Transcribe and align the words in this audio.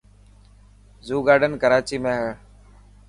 زو 1.05 1.15
گارڊن 1.27 1.53
ڪراچي 1.61 1.97
۾ 2.03 2.13
هي. 2.21 2.31